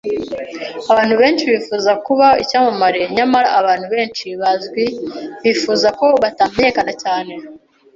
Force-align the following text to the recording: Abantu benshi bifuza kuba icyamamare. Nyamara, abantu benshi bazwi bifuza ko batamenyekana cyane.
Abantu 0.91 1.15
benshi 1.21 1.43
bifuza 1.53 1.91
kuba 2.05 2.27
icyamamare. 2.43 3.01
Nyamara, 3.17 3.47
abantu 3.59 3.85
benshi 3.95 4.27
bazwi 4.41 4.85
bifuza 5.43 5.87
ko 5.99 6.07
batamenyekana 6.23 6.93
cyane. 7.03 7.33